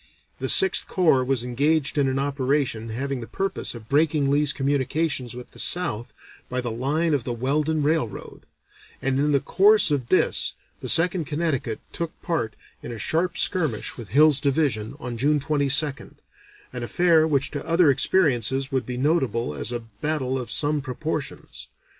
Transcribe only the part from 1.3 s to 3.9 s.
engaged in an operation having the purpose of